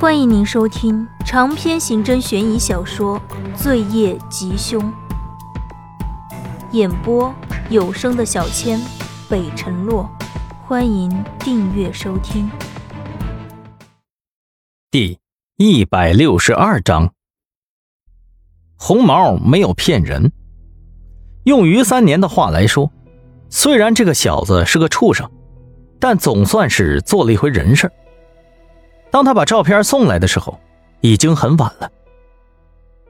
[0.00, 3.20] 欢迎您收听长篇刑侦悬疑小说
[3.56, 4.80] 《罪业吉凶》，
[6.70, 7.34] 演播
[7.68, 8.80] 有声的小千，
[9.28, 10.08] 北辰洛。
[10.64, 12.48] 欢迎订阅收听。
[14.88, 15.18] 第
[15.56, 17.12] 一百六十二章，
[18.76, 20.30] 红毛没有骗人。
[21.42, 22.88] 用于三年的话来说，
[23.50, 25.28] 虽然这个小子是个畜生，
[25.98, 27.92] 但总算是做了一回人事儿。
[29.10, 30.58] 当他把照片送来的时候，
[31.00, 31.90] 已经很晚了。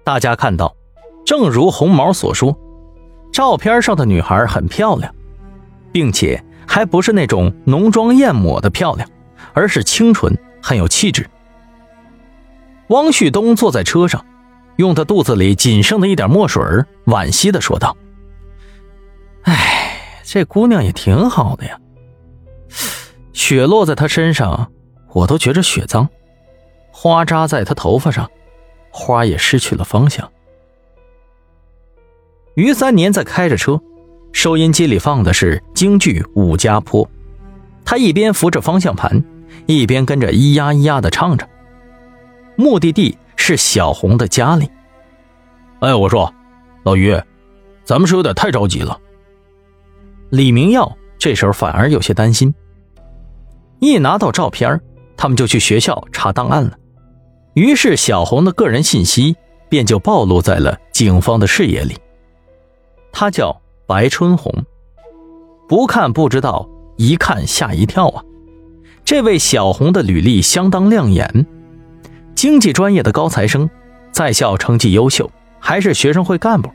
[0.04, 0.74] 大家看到，
[1.24, 2.56] 正如红毛所说，
[3.32, 5.14] 照片上的女孩很漂亮，
[5.92, 9.08] 并且还不是那种浓妆艳抹的漂亮，
[9.52, 11.28] 而是清纯，很有气质。
[12.88, 14.24] 汪旭东坐在车上，
[14.76, 16.62] 用他肚子里仅剩的一点墨水，
[17.06, 17.94] 惋惜的说道
[19.42, 21.78] ：“哎，这姑娘也挺好的呀，
[23.34, 24.70] 雪落在她身上。”
[25.12, 26.08] 我都觉着雪脏，
[26.90, 28.30] 花扎在他头发上，
[28.90, 30.30] 花也失去了方向。
[32.54, 33.80] 于三年在开着车，
[34.32, 37.06] 收音机里放的是京剧《武家坡》，
[37.84, 39.22] 他一边扶着方向盘，
[39.66, 41.48] 一边跟着咿呀咿呀的唱着。
[42.56, 44.68] 目的地是小红的家里。
[45.80, 46.34] 哎，我说，
[46.82, 47.16] 老于，
[47.84, 49.00] 咱们是有点太着急了。
[50.30, 52.52] 李明耀这时候反而有些担心，
[53.78, 54.80] 一拿到照片
[55.18, 56.78] 他们就去学校查档案了，
[57.54, 59.36] 于是小红的个人信息
[59.68, 61.98] 便就暴露在了警方的视野里。
[63.10, 64.54] 她叫白春红，
[65.68, 68.22] 不看不知道，一看吓一跳啊！
[69.04, 71.44] 这位小红的履历相当亮眼，
[72.36, 73.68] 经济专业的高材生，
[74.12, 75.28] 在校成绩优秀，
[75.58, 76.70] 还是学生会干部，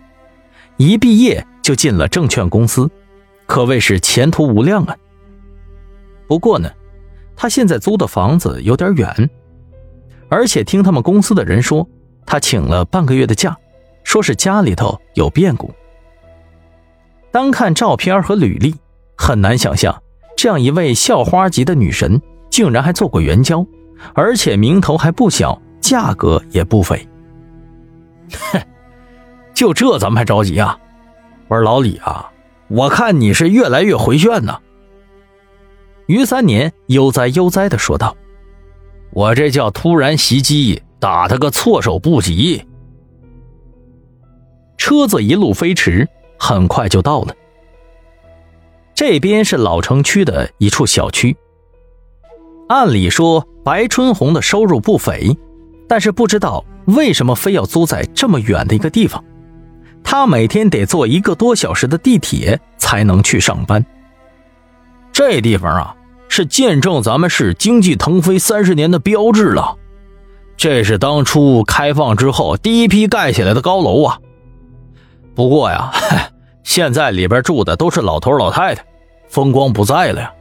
[0.75, 2.91] 一毕业就进了证券公司，
[3.45, 4.97] 可谓是前途无量啊。
[6.27, 6.69] 不过呢。
[7.35, 9.29] 他现在租的房子有点远，
[10.29, 11.87] 而且听他们公司的人说，
[12.25, 13.57] 他请了半个月的假，
[14.03, 15.73] 说是家里头有变故。
[17.31, 18.75] 单看照片和履历，
[19.17, 20.01] 很难想象
[20.37, 23.65] 这样一位校花级的女神竟然还做过援交，
[24.13, 27.07] 而且名头还不小，价格也不菲。
[28.51, 28.61] 哼，
[29.53, 30.77] 就这咱们还着急啊？
[31.47, 32.31] 我说老李啊，
[32.67, 34.59] 我看你是越来越回旋呢。
[36.07, 38.15] 于三年悠哉悠哉地说道
[39.11, 42.65] ：“我这叫突然袭击，打他个措手不及。”
[44.77, 47.33] 车子一路飞驰，很快就到了。
[48.93, 51.35] 这边是老城区的一处小区。
[52.67, 55.35] 按理说，白春红的收入不菲，
[55.87, 59.23] 但是不知道为什么非要租在这么远的一个地方。
[60.03, 63.83] 她每天得坐一个多小时的地铁才能去上班。
[65.31, 65.95] 这地方啊，
[66.27, 69.77] 是见证咱们市经济腾飞三十年的标志了。
[70.57, 74.19] 这是当初开放之后第一批盖起来的高楼啊。
[75.33, 75.91] 不过呀，
[76.63, 78.85] 现在里边住的都是老头老太太，
[79.29, 80.33] 风光不再了呀。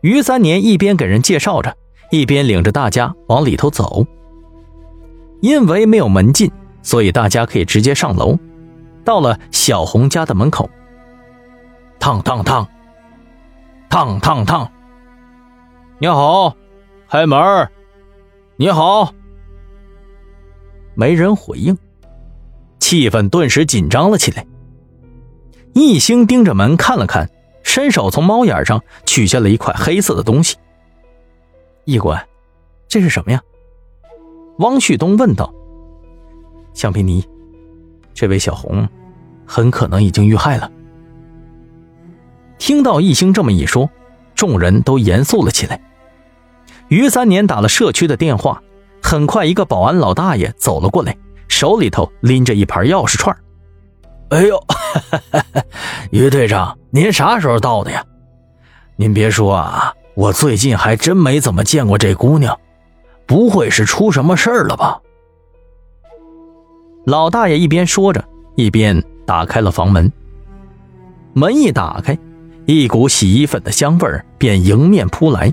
[0.00, 1.76] 于三年一边给人介绍着，
[2.10, 4.06] 一边领着大家往里头走。
[5.40, 6.50] 因为没有门禁，
[6.82, 8.38] 所以大家可以直接上楼。
[9.04, 10.70] 到了小红家的门口，
[11.98, 12.66] 当当当。
[13.92, 14.72] 烫烫烫！
[15.98, 16.56] 你好，
[17.10, 17.68] 开门。
[18.56, 19.12] 你好，
[20.94, 21.76] 没人回应，
[22.78, 24.46] 气氛顿时紧张了起来。
[25.74, 27.30] 一星盯着门看了看，
[27.64, 30.56] 伸手从猫眼上取下了一块黑色的东西。
[31.84, 32.26] 一官，
[32.88, 33.42] 这是什么呀？
[34.60, 35.52] 汪旭东问道。
[36.72, 37.22] 橡皮泥，
[38.14, 38.88] 这位小红
[39.46, 40.71] 很可能已经遇害了。
[42.62, 43.90] 听到易星这么一说，
[44.36, 45.82] 众人都严肃了起来。
[46.86, 48.62] 于三年打了社区的电话，
[49.02, 51.16] 很快一个保安老大爷走了过来，
[51.48, 53.36] 手里头拎着一盘钥匙串。
[54.30, 54.64] 哎呦，
[56.12, 58.04] 于队长，您啥时候到的呀？
[58.94, 62.56] 您别说啊，我最近还真没怎么见过这姑娘，
[63.26, 65.00] 不会是出什么事儿了吧？
[67.06, 68.24] 老大爷一边说着，
[68.54, 70.12] 一边打开了房门。
[71.32, 72.16] 门一打开。
[72.64, 75.52] 一股洗衣粉的香味儿便迎面扑来，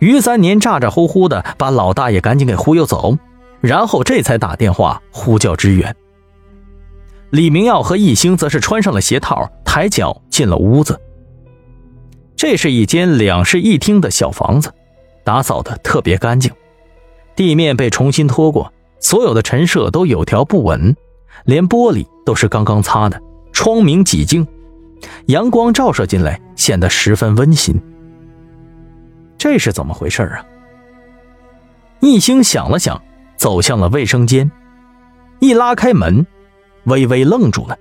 [0.00, 3.16] 于三年咋咋呼呼的把老大爷赶紧给忽悠走，
[3.60, 5.94] 然后这才打电话呼叫支援。
[7.30, 11.00] 李明耀和易星则是穿上了鞋套，抬脚进了屋子。
[12.36, 14.70] 这是一间两室一厅的小房子，
[15.24, 16.52] 打扫的特别干净，
[17.34, 20.94] 地面被重新拖过，所有的陈设都有条不紊，
[21.44, 23.18] 连玻璃都是刚刚擦的，
[23.52, 24.46] 窗明几净。
[25.26, 27.80] 阳光照射进来，显得十分温馨。
[29.38, 30.46] 这是怎么回事啊？
[32.00, 33.00] 一兴想了想，
[33.36, 34.50] 走向了卫生间，
[35.40, 36.26] 一拉开门，
[36.84, 37.78] 微微愣住了。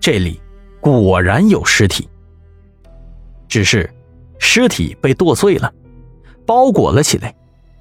[0.00, 0.40] 这里
[0.80, 2.08] 果然有尸体，
[3.48, 3.88] 只是
[4.38, 5.72] 尸体被剁碎了，
[6.44, 7.34] 包裹了起来，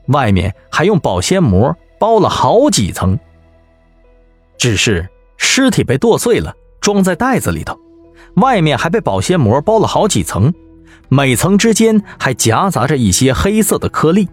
[0.08, 3.18] 外面还用保鲜膜包了好几层。
[4.58, 5.08] 只是
[5.38, 7.76] 尸体被剁碎了，装在袋子里头，
[8.36, 10.54] 外面还被保鲜膜包了好几层，
[11.10, 14.28] 每层之间还夹杂着一些黑色的颗粒。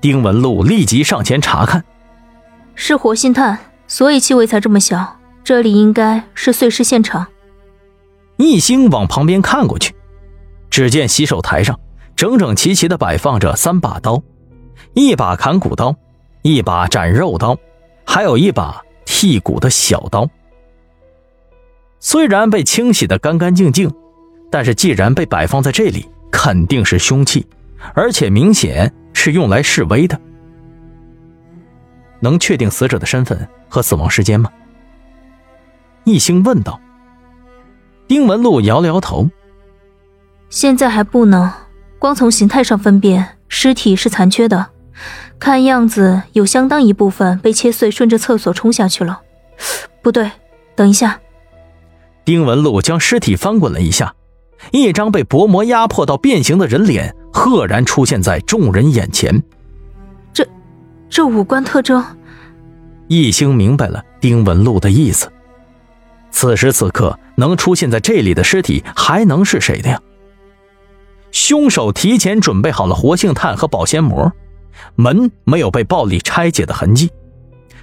[0.00, 1.84] 丁文璐立即上前查看，
[2.74, 5.16] 是活性炭，所以气味才这么小。
[5.42, 7.26] 这里应该是碎尸现场。
[8.36, 9.94] 一星往旁边看过去，
[10.70, 11.80] 只见洗手台上
[12.14, 14.22] 整整齐齐地摆放着三把刀，
[14.94, 15.96] 一把砍骨刀，
[16.42, 17.56] 一把斩肉刀，
[18.04, 20.28] 还有一把剔骨的小刀。
[22.18, 23.88] 虽然被清洗得干干净净，
[24.50, 27.46] 但是既然被摆放在这里，肯定是凶器，
[27.94, 30.20] 而且明显是用来示威的。
[32.18, 34.50] 能确定死者的身份和死亡时间吗？
[36.02, 36.80] 一星问道。
[38.08, 39.28] 丁文璐摇了摇头
[40.50, 41.48] ：“现在还不能，
[42.00, 44.66] 光从形态上分辨，尸体是残缺的，
[45.38, 49.20] 看样子有相当一部分被切碎，顺着厕所冲下去了。
[50.02, 50.28] 不对，
[50.74, 51.20] 等一下。”
[52.28, 54.14] 丁文璐将尸体翻滚了一下，
[54.70, 59.42] 一张被薄膜压迫到变形的人脸赫然出现在众人眼前。
[60.30, 60.46] 这，
[61.08, 62.04] 这五官特征……
[63.06, 65.32] 一星明白了丁文璐的意思。
[66.30, 69.98] 此时此刻，能出现在这里的尸体还能是谁的呀？
[71.30, 74.30] 凶手提前准备好了活性炭和保鲜膜，
[74.96, 77.10] 门没有被暴力拆解的痕迹，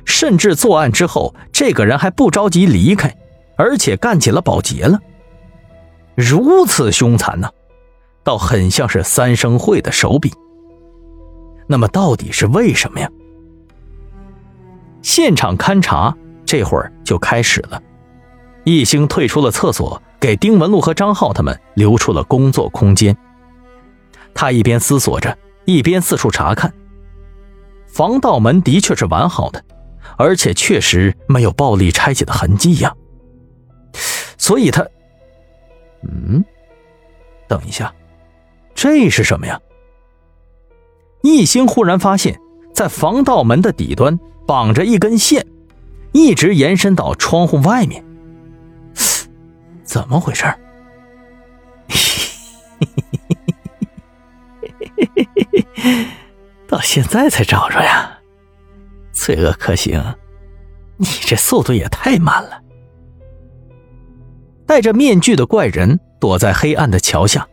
[0.05, 3.11] 甚至作案之后，这个人还不着急离开，
[3.57, 4.99] 而且干起了保洁了。
[6.15, 7.49] 如此凶残呢，
[8.23, 10.31] 倒很像是三生会的手笔。
[11.67, 13.09] 那么到底是为什么呀？
[15.01, 16.15] 现场勘查
[16.45, 17.81] 这会儿就开始了。
[18.63, 23.15] 一兴退出了厕所，给丁文璐和张浩他们留出了工作空间。
[24.33, 26.73] 他一边思索着，一边四处查看。
[27.87, 29.63] 防盗门的确是完好的，
[30.17, 32.93] 而且确实没有暴力拆解的痕迹呀。
[34.45, 34.85] 所以，他……
[36.03, 36.45] 嗯，
[37.47, 37.91] 等一下，
[38.75, 39.59] 这是什么呀？
[41.23, 42.39] 一星忽然发现，
[42.71, 45.43] 在防盗门的底端绑着一根线，
[46.11, 48.05] 一直延伸到窗户外面。
[49.83, 50.45] 怎么回事？
[56.67, 58.19] 到现在才找着呀！
[59.11, 59.99] 罪恶克星，
[60.97, 62.61] 你这速度也太慢了。
[64.67, 67.47] 戴着面具的怪人躲在黑暗的桥下，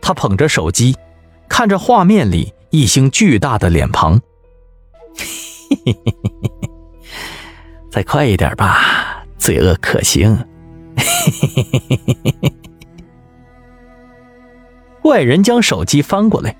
[0.00, 0.94] 他捧着手机，
[1.48, 4.20] 看着画面里一星巨大的脸庞。
[7.90, 10.44] 再快一点吧，罪恶可行。
[15.00, 16.54] 怪人将手机翻过来，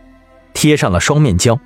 [0.54, 1.60] 贴上了双面胶，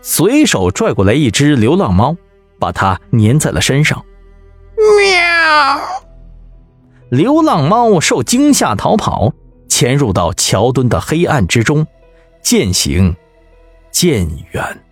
[0.00, 2.16] 随手拽过来一只流浪猫，
[2.58, 4.02] 把它粘在了身上。
[4.76, 6.05] 喵！
[7.10, 9.32] 流浪猫受惊吓逃跑，
[9.68, 11.86] 潜入到桥墩的黑暗之中，
[12.42, 13.14] 渐行
[13.90, 14.85] 渐远。